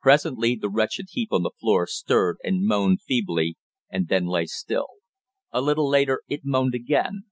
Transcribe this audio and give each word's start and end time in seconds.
Presently 0.00 0.54
the 0.54 0.68
wretched 0.70 1.06
heap 1.10 1.32
on 1.32 1.42
the 1.42 1.50
floor 1.58 1.88
stirred 1.88 2.36
and 2.44 2.64
moaned 2.64 3.02
feebly, 3.02 3.56
and 3.90 4.06
then 4.06 4.24
lay 4.26 4.46
still. 4.46 4.86
A 5.50 5.60
little 5.60 5.88
later 5.88 6.22
it 6.28 6.42
moaned 6.44 6.76
again. 6.76 7.24